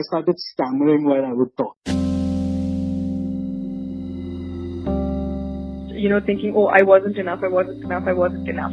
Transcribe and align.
I 0.00 0.02
started 0.04 0.36
stammering 0.38 1.04
while 1.04 1.26
I 1.26 1.32
would 1.34 1.54
talk. 1.58 1.76
You 5.92 6.08
know, 6.08 6.20
thinking, 6.24 6.54
oh, 6.56 6.68
I 6.68 6.82
wasn't 6.82 7.18
enough, 7.18 7.40
I 7.44 7.48
wasn't 7.48 7.84
enough, 7.84 8.04
I 8.06 8.14
wasn't 8.14 8.48
enough. 8.48 8.72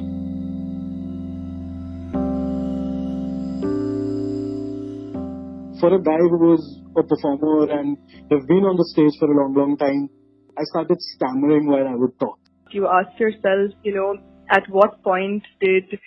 For 5.81 5.93
a 5.95 6.01
guy 6.01 6.17
who 6.17 6.37
was 6.47 6.79
a 6.95 7.03
performer 7.03 7.71
and 7.77 7.97
have 8.31 8.47
been 8.47 8.63
on 8.63 8.77
the 8.77 8.85
stage 8.93 9.19
for 9.19 9.29
a 9.29 9.35
long, 9.35 9.53
long 9.53 9.75
time, 9.75 10.09
I 10.57 10.63
started 10.63 10.97
stammering 11.15 11.67
while 11.67 11.89
I 11.89 11.95
would 11.95 12.17
talk. 12.21 12.39
You 12.71 12.87
ask 12.87 13.19
yourself, 13.19 13.73
you 13.83 13.93
know, 13.93 14.15
at 14.49 14.63
what 14.69 15.03
point 15.03 15.43
did 15.59 15.99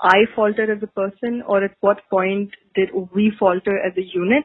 I 0.00 0.26
falter 0.36 0.72
as 0.72 0.80
a 0.80 0.86
person 0.86 1.42
or 1.44 1.64
at 1.64 1.74
what 1.80 1.98
point 2.08 2.54
did 2.76 2.90
we 3.12 3.32
falter 3.36 3.80
as 3.80 3.92
a 3.96 4.02
unit? 4.02 4.44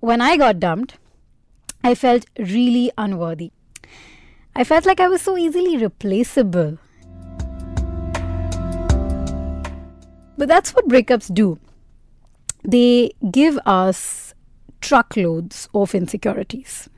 When 0.00 0.20
I 0.20 0.36
got 0.36 0.60
dumped, 0.60 0.98
I 1.82 1.94
felt 1.94 2.26
really 2.38 2.90
unworthy. 2.98 3.52
I 4.54 4.62
felt 4.64 4.84
like 4.84 5.00
I 5.00 5.08
was 5.08 5.22
so 5.22 5.38
easily 5.38 5.78
replaceable. 5.78 6.76
But 10.36 10.48
that's 10.48 10.74
what 10.74 10.88
breakups 10.88 11.32
do. 11.32 11.58
They 12.62 13.12
give 13.30 13.58
us 13.64 14.34
truckloads 14.82 15.70
of 15.72 15.94
insecurities. 15.94 16.90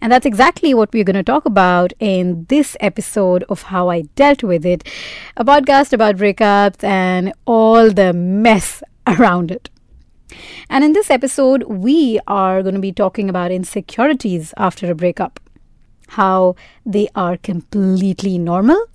And 0.00 0.12
that's 0.12 0.26
exactly 0.26 0.74
what 0.74 0.92
we're 0.92 1.04
going 1.04 1.14
to 1.14 1.22
talk 1.22 1.44
about 1.44 1.92
in 1.98 2.46
this 2.48 2.76
episode 2.80 3.44
of 3.48 3.62
How 3.62 3.88
I 3.88 4.02
Dealt 4.16 4.42
with 4.42 4.64
It, 4.64 4.86
a 5.36 5.44
podcast 5.44 5.92
about 5.92 6.16
breakups 6.16 6.82
and 6.84 7.32
all 7.46 7.90
the 7.90 8.12
mess 8.12 8.82
around 9.06 9.50
it. 9.50 9.68
And 10.68 10.84
in 10.84 10.92
this 10.92 11.10
episode, 11.10 11.64
we 11.64 12.20
are 12.26 12.62
going 12.62 12.74
to 12.74 12.80
be 12.80 12.92
talking 12.92 13.28
about 13.28 13.50
insecurities 13.50 14.54
after 14.56 14.90
a 14.90 14.94
breakup, 14.94 15.40
how 16.08 16.54
they 16.86 17.08
are 17.14 17.36
completely 17.36 18.38
normal, 18.38 18.86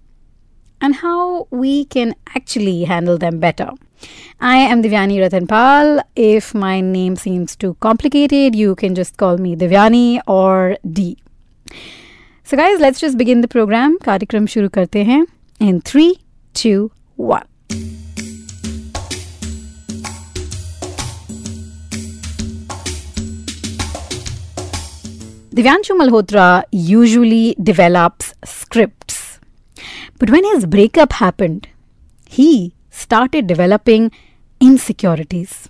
and 0.81 0.97
how 0.97 1.47
we 1.51 1.85
can 1.85 2.15
actually 2.35 2.85
handle 2.85 3.19
them 3.19 3.39
better. 3.39 3.71
I 4.41 4.57
am 4.57 4.83
Divyani 4.83 5.19
Ratanpal. 5.19 6.03
If 6.17 6.55
my 6.55 6.81
name 6.81 7.17
seems 7.17 7.57
too 7.57 7.75
complicated, 7.81 8.55
you 8.55 8.75
can 8.75 8.95
just 8.95 9.17
call 9.17 9.37
me 9.37 9.57
Divyani 9.57 10.21
or 10.27 10.79
D. 10.91 11.19
So, 12.45 12.57
guys, 12.57 12.81
let's 12.81 12.99
just 12.99 13.19
begin 13.19 13.43
the 13.43 13.49
program. 13.49 13.99
कार्यक्रम 14.05 14.47
शुरू 14.47 14.69
करते 14.69 15.05
हैं 15.05 15.25
in 15.61 15.81
three, 15.81 16.13
two, 16.55 16.91
one. 17.17 17.47
Divyanshu 25.55 25.95
Malhotra 26.01 26.65
usually 26.73 27.55
develops 27.63 28.33
scripts. 28.45 29.39
But 30.18 30.30
when 30.30 30.44
his 30.46 30.66
breakup 30.66 31.14
happened, 31.14 31.68
he 32.28 32.74
started 32.90 33.48
developing 33.48 34.12
insecurities. 34.62 35.70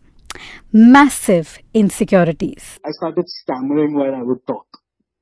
Massive 0.72 1.58
insecurities. 1.74 2.80
I 2.86 2.92
started 2.92 3.26
stammering 3.28 3.96
while 3.96 4.14
I 4.14 4.22
would 4.22 4.46
talk. 4.46 4.68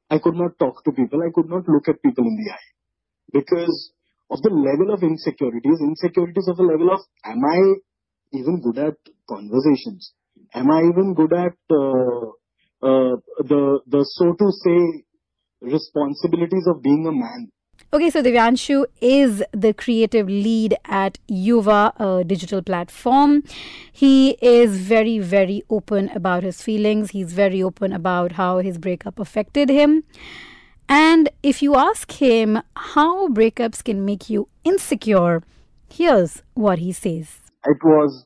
I 0.10 0.20
could 0.20 0.36
not 0.36 0.60
talk 0.60 0.84
to 0.84 0.92
people. 0.92 1.22
I 1.24 1.32
could 1.34 1.50
not 1.50 1.68
look 1.68 1.88
at 1.88 2.02
people 2.04 2.26
in 2.26 2.36
the 2.36 2.52
eye 2.52 2.70
because 3.32 3.92
of 4.30 4.42
the 4.42 4.50
level 4.50 4.94
of 4.94 5.04
insecurities. 5.04 5.80
Insecurities 5.80 6.48
of 6.50 6.60
a 6.60 6.64
level 6.64 6.92
of, 6.92 7.00
am 7.24 7.44
I 7.46 8.38
even 8.38 8.62
good 8.62 8.78
at 8.78 8.96
conversations? 9.30 10.14
Am 10.54 10.70
I 10.70 10.82
even 10.82 11.14
good 11.14 11.34
at 11.34 11.58
uh, 11.72 12.28
uh, 12.82 13.16
the 13.40 13.80
the 13.88 14.04
so 14.04 14.34
to 14.34 14.52
say 14.64 15.06
responsibilities 15.62 16.68
of 16.68 16.82
being 16.84 17.08
a 17.08 17.12
man? 17.12 17.52
Okay, 17.94 18.10
so 18.10 18.24
Divyanshu 18.24 18.86
is 19.02 19.44
the 19.52 19.72
creative 19.72 20.28
lead 20.28 20.76
at 20.86 21.20
Yuvaa, 21.30 21.94
a 22.00 22.24
digital 22.24 22.64
platform. 22.64 23.44
He 23.92 24.32
is 24.42 24.80
very, 24.80 25.20
very 25.20 25.62
open 25.70 26.10
about 26.10 26.42
his 26.42 26.60
feelings. 26.60 27.12
He's 27.12 27.34
very 27.34 27.62
open 27.62 27.94
about 27.94 28.32
how 28.32 28.58
his 28.58 28.80
breakup 28.80 29.20
affected 29.20 29.70
him. 29.70 30.06
And 30.90 31.30
if 31.44 31.62
you 31.62 31.76
ask 31.76 32.12
him 32.14 32.64
how 32.76 33.28
breakups 33.28 33.84
can 33.84 34.04
make 34.04 34.28
you 34.28 34.48
insecure, 34.64 35.44
here's 35.88 36.42
what 36.56 36.80
he 36.80 36.94
says. 36.94 37.42
It 37.64 37.78
was 37.84 38.26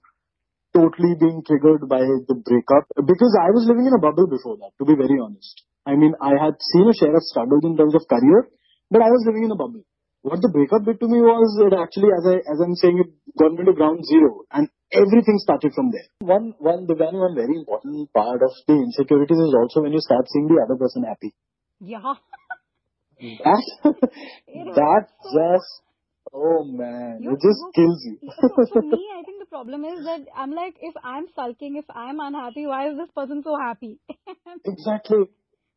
totally 0.73 1.16
being 1.19 1.44
triggered 1.45 1.89
by 1.89 2.00
the 2.00 2.35
breakup 2.35 2.88
because 2.95 3.38
I 3.38 3.51
was 3.51 3.67
living 3.67 3.88
in 3.88 3.94
a 3.94 4.00
bubble 4.00 4.27
before 4.27 4.56
that, 4.63 4.72
to 4.79 4.85
be 4.85 4.95
very 4.95 5.19
honest. 5.22 5.63
I 5.85 5.95
mean, 5.95 6.13
I 6.22 6.41
had 6.41 6.56
seen 6.72 6.88
a 6.88 6.94
share 6.94 7.16
of 7.16 7.23
struggles 7.23 7.66
in 7.66 7.75
terms 7.75 7.95
of 7.95 8.07
career, 8.07 8.47
but 8.90 9.02
I 9.02 9.10
was 9.10 9.24
living 9.26 9.44
in 9.44 9.50
a 9.50 9.56
bubble. 9.56 9.82
What 10.22 10.40
the 10.40 10.50
breakup 10.54 10.84
did 10.84 11.00
to 11.00 11.08
me 11.08 11.18
was 11.18 11.50
it 11.66 11.74
actually, 11.74 12.10
as 12.14 12.24
I 12.24 12.36
as 12.46 12.58
I'm 12.62 12.76
saying, 12.76 13.02
it 13.02 13.10
got 13.38 13.52
me 13.58 13.64
to 13.66 13.72
ground 13.72 14.06
zero, 14.06 14.46
and 14.52 14.68
everything 14.92 15.38
started 15.38 15.72
from 15.74 15.90
there. 15.90 16.06
One 16.20 16.54
one 16.58 16.86
the 16.86 16.94
very 16.94 17.18
one 17.18 17.34
very 17.34 17.56
important 17.58 18.12
part 18.12 18.40
of 18.42 18.52
the 18.68 18.74
insecurities 18.74 19.38
is 19.38 19.54
also 19.58 19.82
when 19.82 19.92
you 19.92 20.00
start 20.00 20.28
seeing 20.30 20.46
the 20.46 20.62
other 20.62 20.76
person 20.78 21.02
happy. 21.02 21.34
Yeah. 21.80 22.14
That 23.22 23.62
that 24.78 25.04
just 25.34 25.72
oh 26.32 26.64
man, 26.64 27.18
You- 27.22 27.32
it 27.32 27.40
just 27.42 27.60
you- 27.66 27.72
kills 27.74 28.04
you. 28.04 28.18
so 28.40 28.48
for 28.70 28.82
me, 28.82 29.02
I 29.18 29.22
think 29.24 29.40
the 29.40 29.46
problem 29.46 29.84
is 29.84 30.04
that 30.04 30.26
I'm 30.36 30.52
like, 30.52 30.76
if 30.80 30.94
I'm 31.02 31.26
sulking, 31.34 31.76
if 31.76 31.84
I'm 31.90 32.20
unhappy, 32.20 32.66
why 32.66 32.90
is 32.90 32.96
this 32.96 33.10
person 33.10 33.42
so 33.42 33.56
happy? 33.56 33.98
Exactly. 34.64 35.26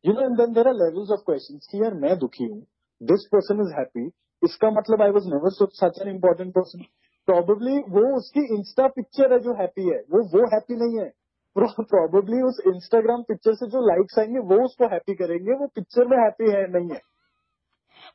You 0.02 0.12
know, 0.14 0.24
and 0.24 0.38
then 0.38 0.52
there 0.52 0.68
are 0.68 0.74
levels 0.74 1.10
of 1.10 1.24
questions. 1.24 1.66
कि 1.72 1.82
यार 1.82 1.94
मैं 2.06 2.16
दुखी 2.18 2.44
हूँ. 2.44 2.62
This 3.00 3.26
person 3.28 3.60
is 3.60 3.72
happy. 3.78 4.06
इसका 4.42 4.70
मतलब 4.70 5.02
I 5.02 5.10
was 5.10 5.26
never 5.26 5.50
such 5.58 5.74
such 5.80 6.00
an 6.04 6.12
important 6.14 6.54
person. 6.54 6.86
Probably 7.28 7.76
वो 7.96 8.04
उसकी 8.16 8.46
Insta 8.56 8.88
picture 8.96 9.32
है 9.32 9.38
जो 9.46 9.54
हैप्पी 9.60 9.88
है 9.88 9.98
वो 10.14 10.22
वो 10.36 10.46
हैप्पी 10.54 10.76
नहीं 10.84 10.98
है 10.98 11.12
प्रॉबेबली 11.56 12.40
उस 12.46 12.60
इंस्टाग्राम 12.66 13.22
पिक्चर 13.28 13.54
से 13.54 13.66
जो 13.70 13.80
लाइक्स 13.86 14.18
आएंगे 14.18 14.40
वो 14.48 14.64
उसको 14.64 14.88
हैप्पी 14.94 15.14
करेंगे 15.20 15.54
वो 15.60 15.66
पिक्चर 15.74 16.06
में 16.08 16.16
हैप्पी 16.18 16.50
है 16.50 16.66
नहीं 16.72 16.90
है 16.90 17.00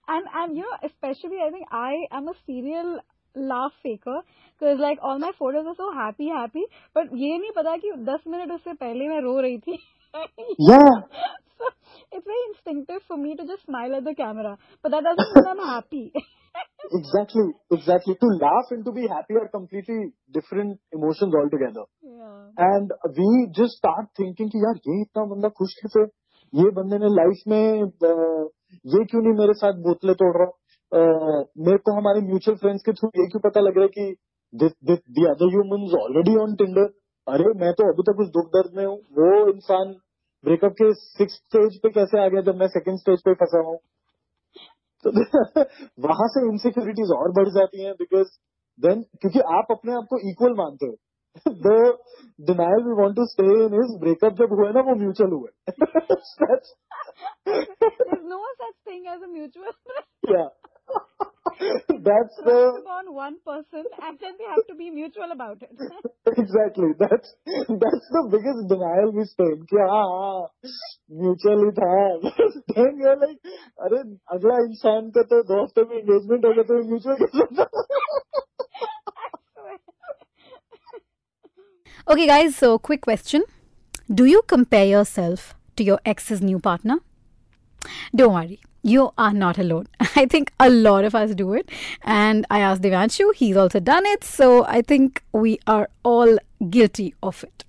and 0.07 0.25
and 0.33 0.57
you 0.57 0.63
know, 0.63 0.77
especially 0.83 1.39
I 1.45 1.49
think 1.51 1.67
I 1.72 1.94
am 2.11 2.27
a 2.27 2.33
serial 2.45 2.99
laugh 3.35 3.73
faker 3.83 4.22
because 4.59 4.79
like 4.79 4.99
all 5.01 5.19
my 5.19 5.31
photos 5.39 5.66
are 5.66 5.75
so 5.75 5.91
happy, 5.94 6.29
happy. 6.29 6.66
But 6.95 7.13
ये 7.13 7.38
नहीं 7.38 7.51
पता 7.55 7.75
कि 7.77 7.91
10 8.05 8.27
मिनट 8.27 8.51
उससे 8.51 8.73
पहले 8.73 9.07
मैं 9.09 9.22
रो 9.22 9.39
रही 9.41 9.57
थी. 9.59 9.77
Yeah. 10.59 10.94
so 11.59 11.69
it's 12.12 12.25
very 12.25 12.44
instinctive 12.49 13.03
for 13.06 13.16
me 13.16 13.34
to 13.37 13.47
just 13.47 13.65
smile 13.65 13.94
at 13.97 14.04
the 14.04 14.15
camera, 14.15 14.56
but 14.82 14.91
that 14.93 15.04
doesn't 15.04 15.34
mean 15.37 15.47
I'm 15.53 15.66
happy. 15.69 16.12
Exactly. 16.93 17.44
Exactly. 17.71 18.15
To 18.21 18.27
laugh 18.43 18.69
and 18.71 18.84
to 18.84 18.93
be 18.93 19.06
happy 19.09 19.34
are 19.41 19.49
completely 19.49 19.97
different 20.32 20.78
emotions 20.93 21.34
altogether. 21.41 21.84
yeah. 22.03 22.75
And 22.75 22.93
we 23.16 23.27
just 23.56 23.77
start 23.77 24.06
thinking 24.21 24.50
कि 24.50 24.59
यार 24.65 24.77
ये 24.88 25.00
इतना 25.00 25.25
बंदा 25.32 25.49
खुश 25.60 25.75
कैसे 25.81 26.04
ये 26.53 26.71
बंदे 26.78 26.98
ने 27.04 27.09
लाइफ 27.16 27.43
में 27.53 27.83
अ, 27.83 28.12
ये 28.94 29.04
क्यों 29.10 29.22
नहीं 29.27 29.34
मेरे 29.41 29.54
साथ 29.65 29.83
बोतलें 29.88 30.15
तोड़ 30.22 30.33
रहा 30.37 30.47
अ, 30.47 31.44
मेरे 31.69 31.78
को 31.88 31.97
हमारे 31.98 32.21
म्यूचुअल 32.28 32.56
फ्रेंड्स 32.65 32.83
के 32.88 32.93
थ्रू 33.00 33.10
ये 33.21 33.27
क्यों 33.34 33.41
पता 33.50 33.60
लग 33.69 33.78
रहा 33.78 33.91
है 33.91 33.94
कि 33.98 34.06
the 34.53 34.98
other 35.34 35.53
human 35.56 35.87
already 36.03 36.37
on 36.47 36.54
Tinder 36.62 36.88
अरे 37.27 37.53
मैं 37.65 37.72
तो 37.81 37.88
अभी 37.93 38.03
तक 38.10 38.21
उस 38.27 38.28
दुख 38.38 38.50
दर्द 38.56 38.77
में 38.78 38.84
हूँ 38.87 38.97
वो 39.21 39.31
इंसान 39.53 39.94
ब्रेकअप 40.46 40.72
के 40.72 40.94
सिक्स 40.94 41.34
स्टेज 41.34 41.80
पे 41.82 41.88
कैसे 41.88 42.24
आ 42.24 42.28
गया 42.28 42.40
जब 42.40 42.56
मैं 42.56 42.68
सेकंड 42.68 42.98
स्टेज 42.98 43.20
पे 43.20 43.34
फंसा 43.34 43.58
हूँ? 43.58 43.78
तो 45.06 45.10
वहाँ 46.08 46.28
से 46.28 46.52
इनसिक्योरिटीज 46.52 47.10
और 47.16 47.32
बढ़ 47.32 47.48
जाती 47.48 47.84
हैं 47.84 47.94
बिकॉज़ 47.94 48.28
देन 48.80 49.03
क्योंकि 49.03 49.41
आप 49.41 49.66
अपने 49.71 49.92
आप 49.92 50.06
को 50.10 50.30
इक्वल 50.30 50.54
मानते 50.54 50.86
हो। 50.86 50.97
The 51.48 51.98
denial 52.41 52.84
we 52.84 53.03
want 53.03 53.16
to 53.16 53.26
stay 53.26 53.47
in 53.65 53.74
is 53.74 54.00
breakup 54.00 54.32
जब 54.32 54.53
हुआ 54.53 54.71
ना 54.71 54.80
वो 54.80 54.97
म्यूचुअल 54.97 55.30
हुआ 55.30 55.48
है। 55.48 55.56
Thing 58.86 59.06
as 59.12 59.22
a 59.22 59.28
mutual. 59.28 59.72
yeah. 60.28 60.48
That's 62.06 62.36
the 62.44 62.59
on 62.97 63.05
one 63.16 63.35
person 63.46 63.85
and 64.03 64.19
then 64.19 64.34
they 64.37 64.46
have 64.49 64.66
to 64.67 64.75
be 64.75 64.90
mutual 64.90 65.31
about 65.31 65.61
it. 65.61 65.72
exactly 66.37 66.90
that's 66.99 67.34
that's 67.46 68.08
the 68.16 68.23
biggest 68.31 68.67
denial 68.69 69.11
we 69.17 69.25
stay 69.25 69.49
in 69.55 69.66
कि 69.72 69.78
हाँ 69.91 70.05
हाँ 70.11 70.41
mutual 71.22 71.63
ही 71.66 71.72
था 71.79 71.90
then 72.75 72.99
you're 73.03 73.17
like 73.23 73.40
अरे 73.87 74.02
अगला 74.35 74.58
इंसान 74.66 75.09
का 75.17 75.23
तो 75.31 75.41
दो 75.52 75.63
हफ्ते 75.63 75.81
में 75.90 75.96
एंगेजमेंट 75.97 76.46
हो 76.46 76.52
गया 76.53 76.63
तो 76.63 76.84
म्यूचुअल 76.90 77.16
कैसे 77.23 77.69
Okay, 82.08 82.25
guys, 82.28 82.55
so 82.55 82.78
quick 82.79 83.02
question. 83.02 83.43
Do 84.13 84.25
you 84.25 84.41
compare 84.47 84.85
yourself 84.85 85.53
to 85.75 85.84
your 85.84 85.99
ex's 86.03 86.41
new 86.41 86.59
partner? 86.59 86.97
Don't 88.16 88.34
worry, 88.34 88.59
you 88.82 89.12
are 89.18 89.32
not 89.32 89.58
alone. 89.58 89.86
I 90.16 90.26
think 90.26 90.52
a 90.60 90.70
lot 90.70 91.04
of 91.04 91.14
us 91.14 91.34
do 91.34 91.54
it. 91.54 91.70
And 92.02 92.46
I 92.50 92.60
asked 92.60 92.82
Divyanshu, 92.82 93.34
he's 93.34 93.56
also 93.56 93.80
done 93.80 94.06
it. 94.06 94.24
So 94.24 94.64
I 94.64 94.82
think 94.82 95.22
we 95.32 95.58
are 95.66 95.88
all 96.02 96.38
guilty 96.70 97.14
of 97.22 97.44
it. 97.44 97.64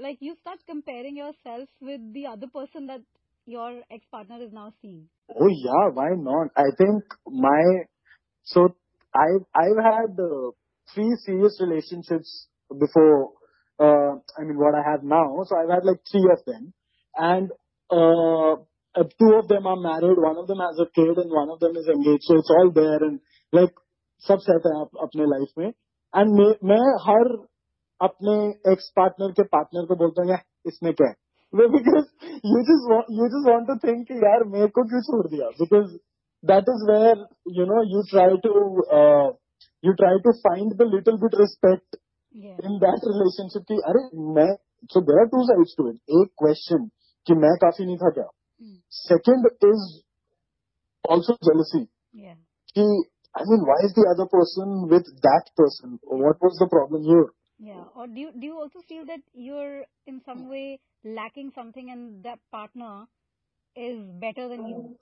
Like 0.00 0.18
you 0.20 0.34
start 0.40 0.60
comparing 0.66 1.16
yourself 1.16 1.68
with 1.80 2.00
the 2.14 2.26
other 2.26 2.46
person 2.46 2.86
that 2.86 3.00
your 3.46 3.80
ex 3.90 4.04
partner 4.10 4.38
is 4.40 4.52
now 4.52 4.72
seeing? 4.80 5.08
Oh 5.28 5.48
yeah, 5.48 5.88
why 5.92 6.10
not? 6.16 6.48
I 6.56 6.70
think 6.78 7.04
my 7.26 7.84
so 8.44 8.74
I've 9.14 9.44
I've 9.54 9.84
had 9.84 10.18
uh, 10.18 10.50
three 10.94 11.16
serious 11.24 11.60
relationships 11.60 12.46
before. 12.78 13.32
Uh, 13.78 14.20
I 14.38 14.44
mean, 14.44 14.58
what 14.58 14.74
I 14.74 14.82
have 14.90 15.02
now. 15.02 15.44
So 15.46 15.56
I've 15.56 15.70
had 15.70 15.84
like 15.84 16.00
three 16.10 16.28
of 16.32 16.44
them, 16.46 16.72
and 17.16 17.50
uh, 17.90 18.62
uh, 18.94 19.04
two 19.04 19.30
of 19.38 19.48
them 19.48 19.66
are 19.66 19.80
married, 19.80 20.18
one 20.18 20.38
of 20.38 20.46
them 20.46 20.60
has 20.66 20.78
a 20.78 20.88
kid, 20.98 21.16
and 21.22 21.30
one 21.30 21.50
of 21.50 21.60
them 21.60 21.76
is 21.76 21.86
engaged. 21.94 22.24
So 22.26 22.38
it's 22.40 22.50
all 22.50 22.70
there, 22.80 23.00
and 23.08 23.20
like 23.52 23.74
सब 24.24 24.38
set 24.44 24.66
है 24.66 24.72
आप 24.80 24.98
अपने 25.02 25.26
life 25.32 25.58
में. 25.58 25.68
And 25.68 26.32
मैं, 26.38 26.52
मैं 26.70 26.84
हर 27.04 27.28
अपने 28.00 28.32
ex 28.72 28.88
partner 28.96 29.30
के 29.38 29.44
partner 29.54 29.86
को 29.90 29.96
बोलता 30.02 30.22
हूँ 30.22 30.38
इसमें 30.66 30.92
क्या 30.94 31.08
है? 31.08 31.14
Because 31.54 32.08
you 32.50 32.60
just 32.66 33.08
you 33.18 33.28
just 33.34 33.48
want 33.50 33.66
to 33.68 33.76
think 33.84 34.10
यार 34.24 34.44
मेरे 34.56 34.66
को 34.78 34.84
क्यों 34.90 35.00
छोड़ 35.06 35.26
दिया? 35.28 35.48
Because 35.60 35.86
that 36.50 36.68
is 36.72 36.84
where 36.90 37.24
you 37.58 37.66
know 37.70 37.82
you 37.92 38.02
try 38.10 38.36
to 38.46 38.52
you 39.88 39.92
try 40.02 40.20
to 40.26 40.32
find 40.44 40.74
the 40.82 40.88
little 40.94 41.16
bit 41.24 41.38
respect 41.40 41.96
in 42.66 42.76
that 42.84 43.08
relationship 43.12 43.64
की 43.72 43.80
अरे 43.92 44.04
मैं 44.36 44.50
so 44.92 45.00
there 45.08 45.20
are 45.20 45.32
two 45.34 45.42
sides 45.48 45.74
to 45.78 45.88
it 45.90 46.20
एक 46.20 46.30
क्वेश्चन 46.44 46.86
कि 47.26 47.38
मैं 47.46 47.54
काफ़ी 47.64 47.86
नहीं 47.86 47.96
था 48.04 48.10
क्या? 48.18 48.28
Hmm. 48.60 48.76
Second 48.88 49.46
is 49.62 50.02
also 51.04 51.36
jealousy. 51.42 51.88
Yeah. 52.12 52.34
She, 52.74 52.82
I 52.82 53.42
mean, 53.46 53.62
why 53.64 53.80
is 53.84 53.94
the 53.94 54.06
other 54.12 54.28
person 54.28 54.88
with 54.88 55.06
that 55.22 55.44
person? 55.56 55.98
What 56.02 56.36
was 56.40 56.56
the 56.58 56.68
problem 56.68 57.04
here? 57.04 57.30
Yeah. 57.58 57.84
Or 57.96 58.06
do 58.06 58.20
you, 58.20 58.32
do 58.32 58.46
you 58.46 58.58
also 58.58 58.80
feel 58.88 59.06
that 59.06 59.20
you're 59.32 59.84
in 60.06 60.20
some 60.24 60.48
way 60.48 60.80
lacking 61.04 61.52
something 61.54 61.90
and 61.90 62.22
that 62.24 62.38
partner 62.50 63.06
is 63.76 63.98
better 64.20 64.48
than 64.48 64.66
you? 64.66 64.96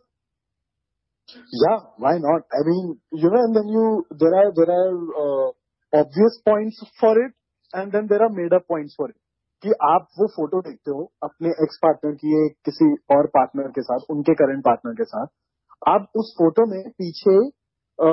Yeah, 1.35 1.81
why 1.99 2.17
not? 2.19 2.43
I 2.53 2.65
mean, 2.65 3.01
you 3.13 3.31
know, 3.31 3.37
and 3.45 3.55
then 3.55 3.69
you 3.69 4.07
there 4.19 4.35
are 4.35 4.53
there 4.57 4.71
are 4.71 5.49
uh, 5.49 5.53
obvious 5.93 6.41
points 6.45 6.83
for 6.99 7.19
it, 7.23 7.33
and 7.75 7.93
then 7.93 8.07
there 8.09 8.23
are 8.23 8.31
made 8.31 8.53
up 8.55 8.67
points 8.67 8.95
for 8.97 9.11
it. 9.11 9.17
कि 9.65 9.73
आप 9.85 10.07
वो 10.19 10.27
photo 10.29 10.61
देखते 10.61 10.91
हो 10.91 11.05
अपने 11.23 11.51
ex 11.65 11.79
partner 11.83 12.13
की 12.15 12.35
या 12.35 12.47
किसी 12.67 12.91
और 13.17 13.27
पार्टनर 13.35 13.71
के 13.71 13.83
साथ 13.83 14.11
उनके 14.11 14.35
करंट 14.35 14.65
पार्टनर 14.65 14.95
के 14.95 15.05
साथ। 15.05 15.27
आप 15.89 16.07
उस 16.17 16.35
फ़ोटो 16.39 16.67
में 16.67 16.83
पीछे 16.93 17.39
आ, 17.99 18.11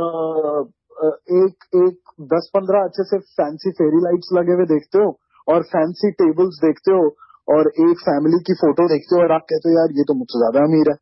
एक 1.38 1.66
एक 1.78 2.12
दस 2.32 2.50
पंद्रह 2.54 2.84
अच्छे 2.84 3.04
से 3.04 3.18
फैंसी 3.38 3.72
फेरी 3.80 4.02
लाइट्स 4.04 4.30
लगे 4.34 4.54
हुए 4.54 4.66
देखते 4.68 5.00
हो 5.00 5.08
और 5.48 5.64
फैंसी 5.72 6.12
टेबल्स 6.22 6.60
देखते 6.62 6.92
हो 6.92 7.08
और 7.48 7.68
एक 7.84 8.04
फैमिली 8.04 8.40
की 8.46 8.54
फ़ोटो 8.62 8.88
देखते 8.90 9.16
हो 9.16 9.22
और 9.22 9.32
आप 9.32 9.46
कहते 9.50 9.70
हो 9.70 9.76
यार 9.76 9.96
ये 9.98 10.04
तो 10.04 10.14
मुझसे 10.20 10.40
ज़्यादा 10.40 10.64
अमीर 10.64 10.92
है। 10.92 10.96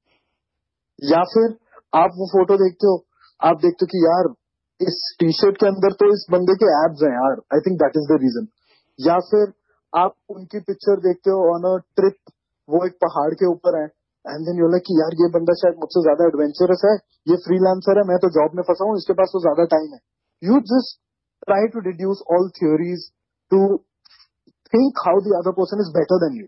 या 1.00 1.24
फिर 1.34 1.54
आप 1.94 2.18
वो 2.18 2.28
फ़ोटो 2.32 2.58
देखते 2.64 2.88
हो 2.88 2.96
आप 3.42 3.62
देखते 3.62 3.86
हो 3.86 3.92
कि 3.94 4.02
यार 4.04 4.32
इस 4.80 5.00
टी 5.20 5.32
शर्ट 5.34 5.58
के 5.58 5.68
अंदर 5.68 5.96
तो 6.02 6.10
इस 6.14 6.26
बंदे 6.32 6.56
के 6.64 6.72
एब्स 6.76 7.04
हैं 7.04 7.12
यार। 7.14 7.42
I 7.56 7.66
think 7.68 7.78
that 7.82 7.98
is 7.98 8.10
the 8.12 8.20
reason 8.22 8.48
या 9.00 9.20
फिर 9.30 9.46
आप 9.94 10.14
उनकी 10.30 10.60
पिक्चर 10.68 11.00
देखते 11.02 11.32
हो 11.32 11.42
ऑन 11.50 11.66
अ 11.70 11.78
ट्रिप 11.96 12.32
वो 12.70 12.86
एक 12.86 12.94
पहाड़ 13.02 13.34
के 13.34 13.46
ऊपर 13.48 13.78
है 13.80 13.86
एंड 14.26 14.46
देन 14.48 14.60
यू 14.60 14.68
लाइक 14.72 14.84
कि 14.84 14.94
यार 15.00 15.16
ये 15.22 15.28
बंदा 15.32 15.54
शायद 15.62 15.80
मुझसे 15.80 16.02
ज़्यादा 16.04 16.28
एडवेंचरस 16.28 16.84
है, 16.86 16.94
ये 17.28 17.36
फ्रीलांसर 17.46 17.98
है, 18.00 18.04
मैं 18.10 18.18
तो 18.24 18.30
जॉब 18.38 18.56
में 18.56 18.64
फंसा 18.64 18.86
हूँ, 18.86 18.96
इसके 18.98 19.14
पास 19.14 19.34
तो 19.34 19.42
ज़्यादा 19.42 19.66
टाइम 19.74 19.94
है। 19.94 20.00
You 20.42 20.60
just 20.70 21.00
try 21.44 21.68
to 21.74 21.80
deduce 21.88 22.24
all 22.32 22.50
theories 22.58 23.10
to 23.52 23.60
think 24.74 25.02
how 25.06 25.22
the 25.22 25.36
other 25.38 25.56
person 25.60 25.86
is 25.86 25.92
better 25.98 26.24
than 26.24 26.40
you 26.40 26.48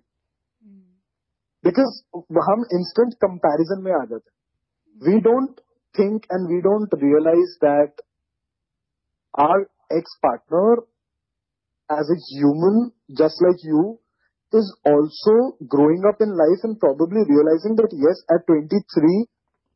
because 1.63 2.01
हम 2.47 2.65
इंस्टेंट 2.73 3.13
कंपैरिजन 3.21 3.83
में 3.83 3.91
आ 3.93 4.03
जाते 4.05 4.25
हैं। 4.25 5.07
We 5.07 5.19
don't 5.21 5.61
think 5.95 6.25
and 6.31 6.47
we 6.49 6.59
don't 6.63 6.99
realise 7.03 7.55
that 7.63 8.01
our 9.33 9.65
ex 9.93 10.17
partner 10.23 10.81
as 11.89 12.09
a 12.09 12.17
human, 12.33 12.91
just 13.17 13.41
like 13.41 13.61
you, 13.63 13.99
is 14.53 14.73
also 14.85 15.57
growing 15.67 16.03
up 16.07 16.21
in 16.21 16.31
life 16.31 16.61
and 16.63 16.79
probably 16.79 17.21
realizing 17.27 17.75
that 17.75 17.91
yes, 17.91 18.17
at 18.31 18.45
23, 18.47 19.27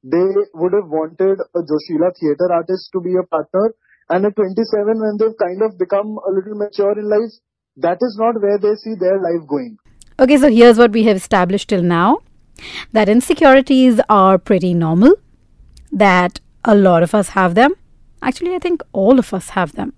they 0.04 0.28
would 0.56 0.74
have 0.74 0.88
wanted 0.88 1.38
a 1.40 1.62
Joshila 1.62 2.16
theater 2.16 2.48
artist 2.52 2.90
to 2.94 3.02
be 3.02 3.14
a 3.20 3.28
partner. 3.28 3.76
And 4.10 4.26
at 4.26 4.36
27, 4.36 4.56
when 4.88 5.18
they've 5.20 5.38
kind 5.38 5.62
of 5.62 5.78
become 5.78 6.18
a 6.26 6.32
little 6.32 6.56
mature 6.56 6.98
in 6.98 7.10
life, 7.10 7.34
that 7.78 7.98
is 8.02 8.18
not 8.20 8.42
where 8.42 8.58
they 8.58 8.76
see 8.76 8.96
their 9.00 9.20
life 9.20 9.48
going. 9.48 9.78
Okay, 10.20 10.38
so 10.38 10.50
here's 10.50 10.78
what 10.78 10.92
we 10.92 11.04
have 11.04 11.18
established 11.18 11.70
till 11.70 11.84
now 11.84 12.20
that 12.92 13.08
insecurities 13.08 14.02
are 14.10 14.38
pretty 14.38 14.74
normal, 14.74 15.16
that 15.92 16.40
a 16.66 16.76
lot 16.76 17.04
of 17.04 17.16
us 17.16 17.30
have 17.30 17.56
them. 17.56 17.74
Actually, 18.22 18.54
I 18.54 18.60
think 18.60 18.82
all 18.92 19.18
of 19.18 19.34
us 19.34 19.50
have 19.50 19.74
them. 19.74 19.94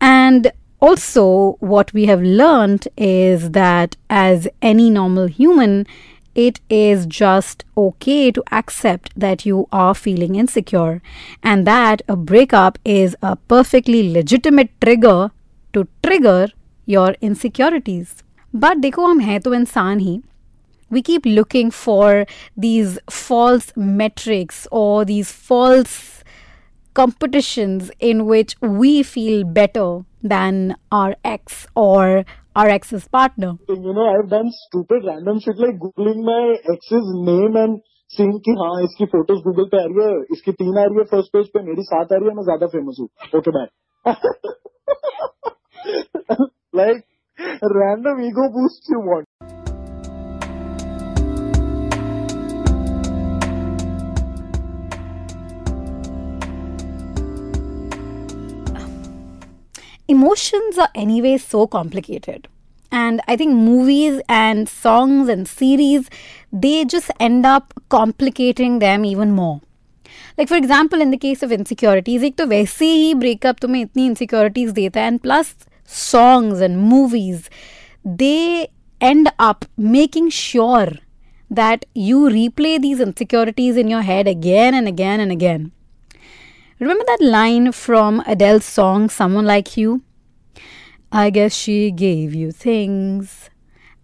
And 0.00 0.52
also, 0.81 1.53
what 1.59 1.91
we 1.91 2.05
have 2.05 2.21
learned 2.21 2.87
is 2.95 3.51
that 3.51 3.95
as 4.11 4.47
any 4.61 4.91
normal 4.91 5.25
human, 5.25 5.87
it 6.35 6.59
is 6.69 7.07
just 7.07 7.65
okay 7.75 8.31
to 8.31 8.43
accept 8.51 9.11
that 9.19 9.43
you 9.43 9.67
are 9.71 9.95
feeling 9.95 10.35
insecure 10.35 11.01
and 11.41 11.65
that 11.65 12.03
a 12.07 12.15
breakup 12.15 12.77
is 12.85 13.15
a 13.23 13.35
perfectly 13.35 14.11
legitimate 14.13 14.69
trigger 14.79 15.31
to 15.73 15.87
trigger 16.03 16.49
your 16.85 17.15
insecurities. 17.21 18.23
But 18.53 18.77
देखो 18.77 19.05
हम 19.05 19.19
हैं 19.19 19.39
तो 19.41 19.53
इंसान 19.53 19.99
ही 19.99 20.21
we 20.89 21.01
keep 21.01 21.25
looking 21.25 21.71
for 21.71 22.25
these 22.55 22.97
false 23.09 23.73
metrics 23.75 24.67
or 24.71 25.03
these 25.03 25.31
false 25.31 26.23
competitions 26.93 27.91
in 27.99 28.25
which 28.25 28.55
we 28.61 29.03
feel 29.03 29.43
better 29.43 30.05
than 30.23 30.75
our 30.91 31.15
ex 31.23 31.67
or 31.75 32.23
our 32.55 32.69
ex's 32.69 33.07
partner. 33.07 33.51
You 33.69 33.93
know, 33.93 34.07
I've 34.07 34.29
done 34.29 34.49
stupid 34.51 35.05
random 35.05 35.39
shit 35.39 35.57
like 35.57 35.77
googling 35.79 36.23
my 36.23 36.43
ex's 36.75 37.07
name 37.29 37.55
and 37.55 37.81
seeing 38.11 38.33
कि 38.47 38.51
हाँ 38.59 38.73
इसकी 38.83 39.05
photos 39.13 39.41
Google 39.47 39.65
पे 39.71 39.81
आ 39.81 39.85
रही 39.85 40.05
है 40.05 40.21
इसकी 40.33 40.51
तीन 40.61 40.77
आ 40.79 40.85
रही 40.85 40.97
है 40.97 41.03
फर्स्ट 41.13 41.31
पेज 41.33 41.47
पे 41.53 41.63
मेरी 41.69 41.83
सात 41.91 42.13
आ 42.13 42.17
रही 42.17 42.29
है 42.29 42.35
मैं 42.35 42.45
ज्यादा 42.49 42.67
फेमस 42.75 42.97
हूँ 42.99 43.09
okay 43.39 43.51
bye 43.57 43.67
like 46.79 47.03
random 47.77 48.19
ego 48.27 48.45
boost 48.55 48.89
you 48.93 48.99
want 49.09 49.25
emotions 60.07 60.77
are 60.77 60.89
anyway 60.95 61.37
so 61.37 61.67
complicated. 61.67 62.47
And 62.91 63.21
I 63.27 63.35
think 63.35 63.53
movies 63.53 64.21
and 64.29 64.69
songs 64.69 65.29
and 65.29 65.47
series, 65.47 66.09
they 66.51 66.85
just 66.85 67.11
end 67.19 67.45
up 67.45 67.73
complicating 67.89 68.79
them 68.79 69.03
even 69.03 69.31
more. 69.31 69.61
Like 70.37 70.47
for 70.47 70.55
example, 70.55 71.01
in 71.01 71.11
the 71.11 71.17
case 71.17 71.43
of 71.43 71.51
insecurities, 71.51 72.23
एक 72.23 72.35
तो 72.37 72.45
वैसे 72.45 72.85
ही 72.85 73.13
breakup 73.15 73.59
तुम्हें 73.59 73.81
इतनी 73.81 74.09
insecurities 74.09 74.73
देता 74.73 75.01
है 75.01 75.11
and 75.11 75.21
plus 75.23 75.53
songs 75.85 76.61
and 76.61 76.79
movies, 76.79 77.49
they 78.05 78.67
end 79.01 79.29
up 79.39 79.65
making 79.77 80.29
sure 80.29 80.93
that 81.49 81.85
you 81.93 82.29
replay 82.29 82.79
these 82.81 82.99
insecurities 82.99 83.77
in 83.77 83.87
your 83.87 84.01
head 84.01 84.27
again 84.27 84.73
and 84.73 84.87
again 84.87 85.19
and 85.19 85.31
again. 85.31 85.71
Remember 86.82 87.04
that 87.06 87.20
line 87.20 87.70
from 87.70 88.24
Adele's 88.26 88.64
song, 88.64 89.08
Someone 89.08 89.44
Like 89.46 89.76
You? 89.76 90.02
I 91.12 91.30
guess 91.30 91.54
she 91.54 91.92
gave 91.92 92.34
you 92.34 92.50
things 92.50 93.50